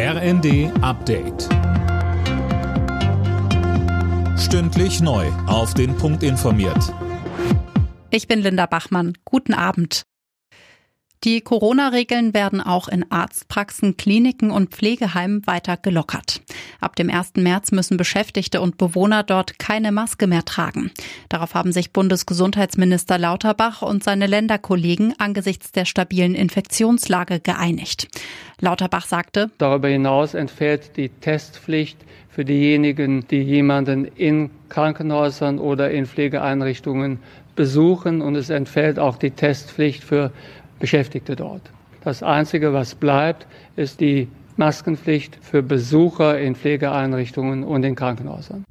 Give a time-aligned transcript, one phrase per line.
[0.00, 1.48] RND Update.
[4.38, 5.26] Stündlich neu.
[5.48, 6.94] Auf den Punkt informiert.
[8.10, 9.14] Ich bin Linda Bachmann.
[9.24, 10.04] Guten Abend.
[11.24, 16.42] Die Corona-Regeln werden auch in Arztpraxen, Kliniken und Pflegeheimen weiter gelockert.
[16.80, 17.32] Ab dem 1.
[17.38, 20.92] März müssen Beschäftigte und Bewohner dort keine Maske mehr tragen.
[21.28, 28.06] Darauf haben sich Bundesgesundheitsminister Lauterbach und seine Länderkollegen angesichts der stabilen Infektionslage geeinigt.
[28.60, 36.06] Lauterbach sagte, Darüber hinaus entfällt die Testpflicht für diejenigen, die jemanden in Krankenhäusern oder in
[36.06, 37.20] Pflegeeinrichtungen
[37.54, 40.32] besuchen und es entfällt auch die Testpflicht für
[40.80, 41.62] Beschäftigte dort.
[42.02, 48.64] Das Einzige, was bleibt, ist die Maskenpflicht für Besucher in Pflegeeinrichtungen und in Krankenhäusern.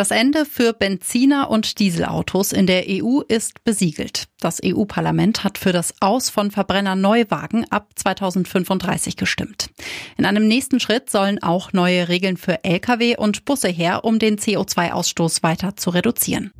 [0.00, 4.28] Das Ende für Benziner und Dieselautos in der EU ist besiegelt.
[4.40, 9.68] Das EU-Parlament hat für das Aus von Verbrenner-Neuwagen ab 2035 gestimmt.
[10.16, 14.38] In einem nächsten Schritt sollen auch neue Regeln für Lkw und Busse her, um den
[14.38, 16.50] CO2-Ausstoß weiter zu reduzieren.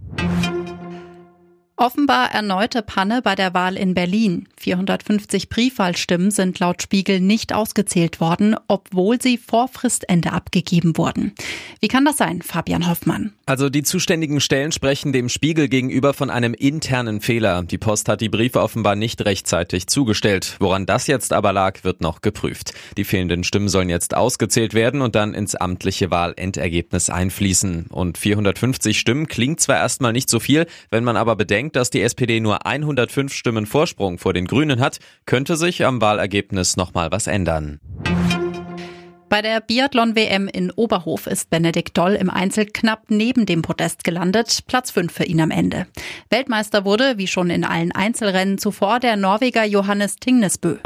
[1.80, 4.46] Offenbar erneute Panne bei der Wahl in Berlin.
[4.58, 11.34] 450 Briefwahlstimmen sind laut Spiegel nicht ausgezählt worden, obwohl sie vor Fristende abgegeben wurden.
[11.82, 13.32] Wie kann das sein, Fabian Hoffmann?
[13.46, 17.62] Also die zuständigen Stellen sprechen dem Spiegel gegenüber von einem internen Fehler.
[17.62, 20.56] Die Post hat die Briefe offenbar nicht rechtzeitig zugestellt.
[20.60, 22.74] Woran das jetzt aber lag, wird noch geprüft.
[22.98, 27.86] Die fehlenden Stimmen sollen jetzt ausgezählt werden und dann ins amtliche Wahlendergebnis einfließen.
[27.86, 32.02] Und 450 Stimmen klingt zwar erstmal nicht so viel, wenn man aber bedenkt, dass die
[32.02, 37.26] SPD nur 105 Stimmen Vorsprung vor den Grünen hat, könnte sich am Wahlergebnis nochmal was
[37.26, 37.80] ändern.
[39.30, 44.64] Bei der Biathlon-WM in Oberhof ist Benedikt Doll im Einzel knapp neben dem Podest gelandet.
[44.66, 45.86] Platz 5 für ihn am Ende.
[46.30, 50.78] Weltmeister wurde, wie schon in allen Einzelrennen zuvor, der Norweger Johannes Tingnesbø.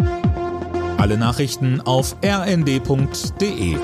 [0.99, 3.77] Alle Nachrichten auf rnd.de